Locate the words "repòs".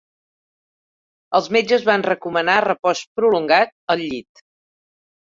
2.67-3.05